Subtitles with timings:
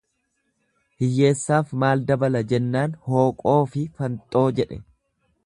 [1.03, 4.83] """Hiyyeessaaf maal dabala"" jennaan hooqoofi fanxoo jedhe."